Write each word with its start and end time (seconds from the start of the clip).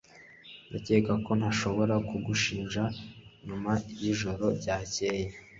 Ndakeka 0.67 1.13
ko 1.25 1.31
ntashobora 1.39 1.95
kugushinja 2.09 2.83
nyuma 3.45 3.71
yijoro 3.99 4.45
ryakeye. 4.59 5.25